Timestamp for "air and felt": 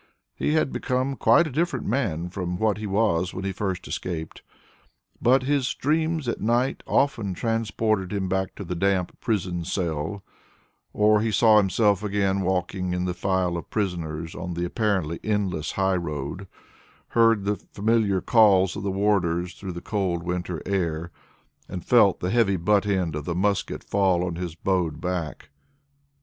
20.65-22.21